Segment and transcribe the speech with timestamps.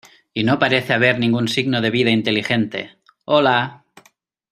[0.33, 3.83] Y no parece haber ningún signo de vida inteligente.¡ Hola!